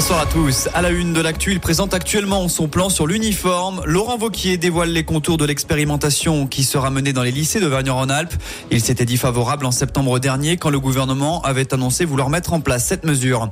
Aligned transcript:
Bonsoir 0.00 0.20
à 0.20 0.24
tous. 0.24 0.66
À 0.72 0.80
la 0.80 0.88
une 0.88 1.12
de 1.12 1.20
l'actu, 1.20 1.52
il 1.52 1.60
présente 1.60 1.92
actuellement 1.92 2.48
son 2.48 2.68
plan 2.68 2.88
sur 2.88 3.06
l'uniforme. 3.06 3.82
Laurent 3.84 4.16
Vauquier 4.16 4.56
dévoile 4.56 4.88
les 4.88 5.04
contours 5.04 5.36
de 5.36 5.44
l'expérimentation 5.44 6.46
qui 6.46 6.64
sera 6.64 6.88
menée 6.88 7.12
dans 7.12 7.22
les 7.22 7.30
lycées 7.30 7.60
de 7.60 7.66
Vergne-Rhône-Alpes. 7.66 8.32
Il 8.70 8.80
s'était 8.80 9.04
dit 9.04 9.18
favorable 9.18 9.66
en 9.66 9.70
septembre 9.70 10.18
dernier 10.18 10.56
quand 10.56 10.70
le 10.70 10.80
gouvernement 10.80 11.42
avait 11.42 11.74
annoncé 11.74 12.06
vouloir 12.06 12.30
mettre 12.30 12.54
en 12.54 12.60
place 12.62 12.86
cette 12.86 13.04
mesure. 13.04 13.50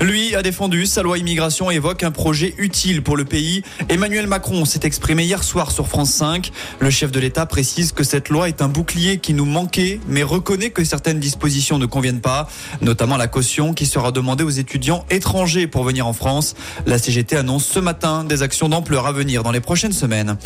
Lui 0.00 0.34
a 0.34 0.40
défendu 0.40 0.86
sa 0.86 1.02
loi 1.02 1.18
immigration 1.18 1.70
et 1.70 1.74
évoque 1.74 2.02
un 2.02 2.12
projet 2.12 2.54
utile 2.56 3.02
pour 3.02 3.18
le 3.18 3.26
pays. 3.26 3.62
Emmanuel 3.90 4.26
Macron 4.26 4.64
s'est 4.64 4.80
exprimé 4.84 5.24
hier 5.24 5.44
soir 5.44 5.70
sur 5.70 5.86
France 5.86 6.14
5. 6.14 6.50
Le 6.78 6.88
chef 6.88 7.12
de 7.12 7.20
l'État 7.20 7.44
précise 7.44 7.92
que 7.92 8.04
cette 8.04 8.30
loi 8.30 8.48
est 8.48 8.62
un 8.62 8.68
bouclier 8.68 9.18
qui 9.18 9.34
nous 9.34 9.44
manquait, 9.44 10.00
mais 10.08 10.22
reconnaît 10.22 10.70
que 10.70 10.82
certaines 10.82 11.20
dispositions 11.20 11.78
ne 11.78 11.84
conviennent 11.84 12.22
pas, 12.22 12.48
notamment 12.80 13.18
la 13.18 13.28
caution 13.28 13.74
qui 13.74 13.84
sera 13.84 14.12
demandée 14.12 14.44
aux 14.44 14.48
étudiants 14.48 15.04
étrangers 15.10 15.66
pour 15.66 15.89
venir 15.90 16.06
en 16.06 16.12
France. 16.12 16.54
La 16.86 16.98
CGT 16.98 17.36
annonce 17.36 17.66
ce 17.66 17.80
matin 17.80 18.22
des 18.22 18.42
actions 18.42 18.68
d'ampleur 18.68 19.08
à 19.08 19.12
venir 19.12 19.42
dans 19.42 19.50
les 19.50 19.60
prochaines 19.60 19.92
semaines. 19.92 20.36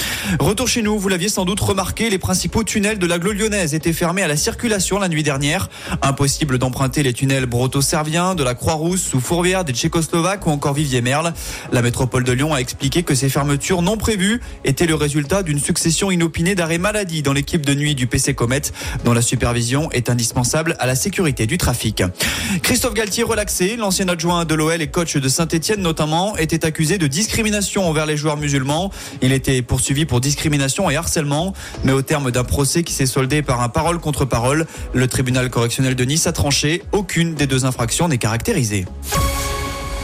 Retour 0.41 0.69
chez 0.69 0.81
nous, 0.81 0.99
vous 0.99 1.11
l'aviez 1.11 1.29
sans 1.29 1.45
doute 1.45 1.61
remarqué, 1.61 2.09
les 2.09 2.17
principaux 2.17 2.65
tunnels 2.65 2.99
de 2.99 3.07
l'agglo 3.07 3.33
lyonnaise 3.33 3.75
étaient 3.75 3.93
fermés 3.93 4.23
à 4.23 4.27
la 4.27 4.39
circulation 4.39 4.99
la 4.99 5.11
nuit 5.11 5.23
dernière. 5.23 5.69
Impossible 6.01 6.57
d'emprunter 6.57 7.03
les 7.03 7.13
tunnels 7.13 7.45
Broto-Servien, 7.45 8.35
de 8.35 8.43
la 8.43 8.55
Croix-Rousse, 8.55 9.03
sous 9.03 9.21
Fourvière, 9.21 9.67
des 9.67 9.75
Tchécoslovaques 9.75 10.47
ou 10.47 10.51
encore 10.51 10.73
Vivier-Merle. 10.73 11.35
La 11.73 11.83
métropole 11.83 12.25
de 12.25 12.33
Lyon 12.33 12.55
a 12.55 12.59
expliqué 12.59 13.03
que 13.03 13.15
ces 13.15 13.29
fermetures 13.29 13.83
non 13.83 13.99
prévues 13.99 14.41
étaient 14.65 14.87
le 14.87 14.95
résultat 14.95 15.43
d'une 15.43 15.61
succession 15.61 16.11
inopinée 16.11 16.55
d'arrêts 16.55 16.79
maladie 16.79 17.23
dans 17.23 17.35
l'équipe 17.35 17.67
de 17.67 17.75
nuit 17.75 17.95
du 17.95 18.07
PC 18.07 18.33
Comet, 18.33 18.63
dont 19.05 19.13
la 19.13 19.21
supervision 19.21 19.91
est 19.93 20.09
indispensable 20.09 20.75
à 20.79 20.87
la 20.87 20.95
sécurité 20.95 21.47
du 21.47 21.59
trafic. 21.59 22.03
Christophe 22.63 22.95
Galtier 22.95 23.25
relaxé, 23.25 23.77
l'ancien 23.77 24.09
adjoint 24.09 24.47
de 24.47 24.55
l'OL 24.55 24.81
et 24.81 24.87
coach 24.87 25.19
de 25.19 25.29
Saint-Etienne 25.35 25.83
notamment, 25.83 26.37
était 26.37 26.65
accusé 26.65 26.97
de 26.97 27.07
discrimination 27.07 27.89
envers 27.89 28.07
les 28.07 28.17
joueurs 28.17 28.37
musulmans. 28.37 28.91
Il 29.21 29.33
était 29.33 29.63
poursuivi 29.63 30.07
pour 30.07 30.21
discrimination 30.21 30.89
et 30.91 30.97
harcèlement, 30.97 31.53
mais 31.83 31.93
au 31.93 32.03
terme 32.03 32.31
d'un 32.31 32.45
procès 32.45 32.85
qui 32.85 32.93
s'est 32.93 33.07
soldé 33.07 33.43
par 33.43 33.61
un 33.61 33.69
parole 33.69 33.99
contre 33.99 34.25
parole, 34.25 34.67
le 34.93 35.09
tribunal 35.09 35.51
correctionnel 35.51 35.97
de 35.97 36.05
Nice 36.05 36.27
a 36.27 36.33
tranché. 36.33 36.83
Aucune 36.93 37.35
des 37.35 37.47
deux 37.47 37.65
infractions 37.65 38.09
n'est 38.09 38.19
caractérisée. 38.19 38.85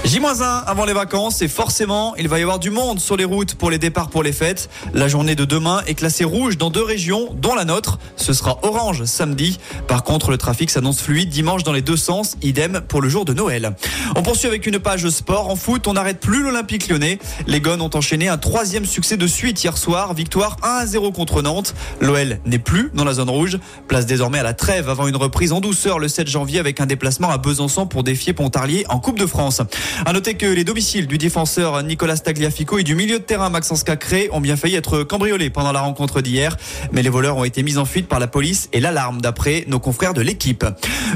J-1 0.03 0.65
avant 0.67 0.87
les 0.87 0.95
vacances 0.95 1.43
et 1.43 1.47
forcément 1.47 2.17
il 2.17 2.27
va 2.27 2.39
y 2.39 2.43
avoir 2.43 2.59
du 2.59 2.71
monde 2.71 2.99
sur 2.99 3.17
les 3.17 3.25
routes 3.25 3.55
pour 3.55 3.71
les 3.71 3.79
départs 3.79 4.09
pour 4.09 4.23
les 4.23 4.33
fêtes. 4.33 4.71
La 4.95 5.09
journée 5.09 5.37
de 5.37 5.45
demain 5.45 5.83
est 5.87 5.95
classée 5.95 6.25
rouge 6.25 6.57
dans 6.57 6.71
deux 6.71 6.83
régions 6.83 7.29
dont 7.35 7.55
la 7.55 7.65
nôtre. 7.65 7.99
Ce 8.17 8.33
sera 8.33 8.59
orange 8.63 9.05
samedi. 9.05 9.61
Par 9.87 10.03
contre 10.03 10.31
le 10.31 10.39
trafic 10.39 10.71
s'annonce 10.71 11.01
fluide 11.01 11.29
dimanche 11.29 11.65
dans 11.65 11.73
les 11.73 11.83
deux 11.83 11.99
sens. 11.99 12.37
Idem 12.43 12.81
pour 12.89 13.03
le 13.03 13.09
jour 13.09 13.25
de 13.25 13.35
Noël. 13.35 13.77
On 14.17 14.23
poursuit 14.23 14.49
avec 14.49 14.67
une 14.67 14.79
page 14.79 15.09
sport. 15.11 15.49
En 15.51 15.55
foot 15.55 15.87
on 15.87 15.93
n'arrête 15.93 16.19
plus 16.19 16.43
l'Olympique 16.43 16.89
lyonnais. 16.89 17.19
Les 17.47 17.61
Gones 17.61 17.83
ont 17.83 17.91
enchaîné 17.95 18.27
un 18.29 18.39
troisième 18.39 18.87
succès 18.87 19.19
de 19.19 19.27
suite 19.27 19.63
hier 19.63 19.77
soir. 19.77 20.15
Victoire 20.15 20.57
1-0 20.63 21.13
contre 21.13 21.43
Nantes. 21.43 21.75
L'OL 22.01 22.41
n'est 22.47 22.59
plus 22.59 22.91
dans 22.95 23.05
la 23.05 23.13
zone 23.13 23.31
rouge. 23.31 23.59
Place 23.87 24.07
désormais 24.07 24.39
à 24.39 24.45
la 24.45 24.55
trêve 24.55 24.89
avant 24.89 25.07
une 25.07 25.17
reprise 25.17 25.53
en 25.53 25.61
douceur 25.61 25.99
le 25.99 26.09
7 26.09 26.27
janvier 26.27 26.59
avec 26.59 26.81
un 26.81 26.87
déplacement 26.87 27.31
à 27.31 27.39
Besançon 27.39 27.87
pour 27.87 28.03
défier 28.03 28.33
Pontarlier 28.33 28.87
en 28.89 28.99
Coupe 28.99 29.19
de 29.19 29.27
France. 29.27 29.61
À 30.07 30.13
noter 30.13 30.35
que 30.35 30.47
les 30.47 30.65
domiciles 30.65 31.07
du 31.07 31.19
défenseur 31.19 31.83
Nicolas 31.83 32.19
Tagliafico 32.19 32.79
et 32.79 32.83
du 32.83 32.95
milieu 32.95 33.19
de 33.19 33.25
terrain 33.25 33.51
Maxence 33.51 33.85
Cacré 33.85 34.29
ont 34.33 34.41
bien 34.41 34.57
failli 34.57 34.77
être 34.77 35.03
cambriolés 35.03 35.51
pendant 35.51 35.73
la 35.73 35.81
rencontre 35.81 36.21
d'hier, 36.21 36.57
mais 36.93 37.03
les 37.03 37.09
voleurs 37.09 37.37
ont 37.37 37.45
été 37.45 37.63
mis 37.63 37.79
en 37.79 37.85
fuite 37.85 38.09
par 38.09 38.19
la 38.19 38.27
police 38.27 38.69
et 38.73 38.81
l'alarme 38.81 39.21
d'après 39.21 39.65
nos 39.69 39.79
confrères 39.79 40.15
de 40.15 40.21
l'équipe. 40.21 40.65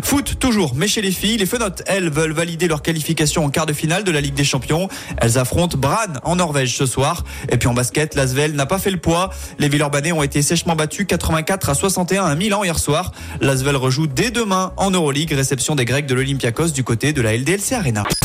Foot 0.02 0.38
toujours, 0.38 0.74
mais 0.74 0.88
chez 0.88 1.02
les 1.02 1.12
filles, 1.12 1.38
les 1.38 1.46
Fenotes, 1.46 1.82
elles, 1.86 2.10
veulent 2.10 2.32
valider 2.32 2.68
leur 2.68 2.82
qualification 2.82 3.44
en 3.44 3.50
quart 3.50 3.66
de 3.66 3.72
finale 3.72 4.04
de 4.04 4.10
la 4.10 4.20
Ligue 4.20 4.34
des 4.34 4.44
Champions. 4.44 4.88
Elles 5.18 5.38
affrontent 5.38 5.78
Brann 5.78 6.20
en 6.22 6.36
Norvège 6.36 6.76
ce 6.76 6.86
soir. 6.86 7.24
Et 7.50 7.56
puis 7.56 7.68
en 7.68 7.74
basket, 7.74 8.14
l'Asvel 8.14 8.54
n'a 8.54 8.66
pas 8.66 8.78
fait 8.78 8.90
le 8.90 8.98
poids. 8.98 9.30
Les 9.58 9.68
Villeurbanais 9.68 10.12
ont 10.12 10.22
été 10.22 10.42
sèchement 10.42 10.76
battus 10.76 11.06
84 11.06 11.70
à 11.70 11.74
61 11.74 12.24
à 12.24 12.34
Milan 12.34 12.64
hier 12.64 12.78
soir. 12.78 13.12
L'Asvel 13.40 13.76
rejoue 13.76 14.06
dès 14.06 14.30
demain 14.30 14.72
en 14.76 14.90
Euroleague, 14.90 15.32
réception 15.32 15.74
des 15.74 15.84
Grecs 15.84 16.06
de 16.06 16.14
l'Olympiakos 16.14 16.68
du 16.68 16.84
côté 16.84 17.12
de 17.12 17.22
la 17.22 17.36
LDLC 17.36 17.72
Arena. 17.72 18.04